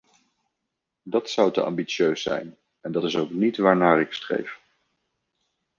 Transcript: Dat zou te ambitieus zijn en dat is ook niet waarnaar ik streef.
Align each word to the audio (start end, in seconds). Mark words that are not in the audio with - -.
Dat 1.03 1.29
zou 1.29 1.51
te 1.53 1.63
ambitieus 1.63 2.21
zijn 2.21 2.57
en 2.81 2.91
dat 2.91 3.03
is 3.03 3.15
ook 3.17 3.29
niet 3.29 3.57
waarnaar 3.57 4.01
ik 4.01 4.11
streef. 4.13 4.59